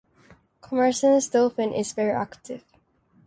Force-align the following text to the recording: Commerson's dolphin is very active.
Commerson's 0.63 1.27
dolphin 1.27 1.73
is 1.75 1.93
very 1.93 2.09
active. 2.09 2.63